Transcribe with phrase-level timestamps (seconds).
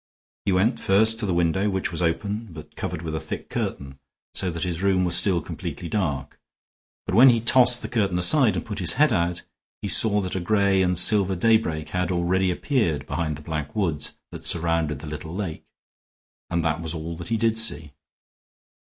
[0.45, 3.99] He went first to the window, which was open, but covered with a thick curtain,
[4.33, 6.39] so that his room was still completely dark;
[7.05, 9.43] but when he tossed the curtain aside and put his head out,
[9.79, 14.17] he saw that a gray and silver daybreak had already appeared behind the black woods
[14.31, 15.65] that surrounded the little lake,
[16.49, 17.91] and that was all that he did see.